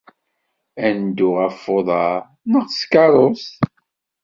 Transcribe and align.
Ad 0.85 0.93
neddu 1.01 1.29
ɣef 1.39 1.61
uḍar 1.75 2.17
neɣ 2.51 2.65
s 2.69 2.77
tkeṛṛust? 2.81 3.51